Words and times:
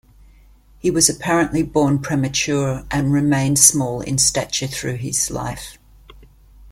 He 0.79 0.89
was 0.89 1.09
apparently 1.09 1.61
born 1.61 1.99
premature 1.99 2.85
and 2.89 3.13
remained 3.13 3.59
small 3.59 4.01
in 4.01 4.17
stature 4.17 4.65
through 4.65 4.95
his 4.97 5.29
life. 5.29 5.77